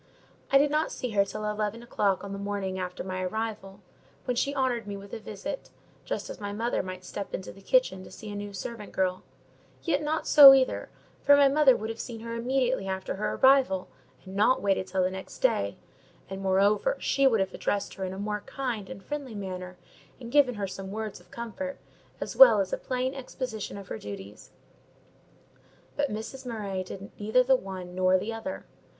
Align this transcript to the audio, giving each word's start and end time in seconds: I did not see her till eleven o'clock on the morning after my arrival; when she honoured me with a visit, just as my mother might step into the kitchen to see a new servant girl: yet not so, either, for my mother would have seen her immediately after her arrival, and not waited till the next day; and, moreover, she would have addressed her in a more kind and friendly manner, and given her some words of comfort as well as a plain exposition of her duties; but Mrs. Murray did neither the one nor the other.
I 0.51 0.57
did 0.57 0.71
not 0.71 0.91
see 0.91 1.11
her 1.11 1.23
till 1.23 1.45
eleven 1.45 1.83
o'clock 1.83 2.23
on 2.23 2.33
the 2.33 2.39
morning 2.39 2.79
after 2.79 3.03
my 3.03 3.21
arrival; 3.23 3.81
when 4.25 4.35
she 4.35 4.55
honoured 4.55 4.87
me 4.87 4.97
with 4.97 5.13
a 5.13 5.19
visit, 5.19 5.69
just 6.05 6.27
as 6.27 6.39
my 6.41 6.51
mother 6.51 6.81
might 6.81 7.05
step 7.05 7.35
into 7.35 7.51
the 7.51 7.61
kitchen 7.61 8.03
to 8.03 8.09
see 8.09 8.31
a 8.31 8.35
new 8.35 8.51
servant 8.51 8.93
girl: 8.93 9.21
yet 9.83 10.01
not 10.01 10.25
so, 10.25 10.55
either, 10.55 10.89
for 11.21 11.37
my 11.37 11.47
mother 11.47 11.77
would 11.77 11.91
have 11.91 11.99
seen 11.99 12.21
her 12.21 12.33
immediately 12.33 12.87
after 12.87 13.17
her 13.17 13.35
arrival, 13.35 13.89
and 14.25 14.35
not 14.35 14.59
waited 14.59 14.87
till 14.87 15.03
the 15.03 15.11
next 15.11 15.37
day; 15.37 15.77
and, 16.31 16.41
moreover, 16.41 16.97
she 16.99 17.27
would 17.27 17.39
have 17.39 17.53
addressed 17.53 17.93
her 17.93 18.03
in 18.03 18.11
a 18.11 18.17
more 18.17 18.41
kind 18.47 18.89
and 18.89 19.03
friendly 19.03 19.35
manner, 19.35 19.77
and 20.19 20.31
given 20.31 20.55
her 20.55 20.65
some 20.65 20.89
words 20.89 21.19
of 21.19 21.29
comfort 21.29 21.77
as 22.19 22.35
well 22.35 22.59
as 22.59 22.73
a 22.73 22.77
plain 22.79 23.13
exposition 23.13 23.77
of 23.77 23.89
her 23.89 23.99
duties; 23.99 24.49
but 25.95 26.09
Mrs. 26.09 26.43
Murray 26.43 26.83
did 26.83 27.11
neither 27.19 27.43
the 27.43 27.55
one 27.55 27.93
nor 27.93 28.17
the 28.17 28.33
other. 28.33 28.65